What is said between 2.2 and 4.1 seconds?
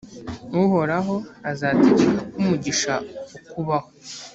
ko umugisha ukubaho,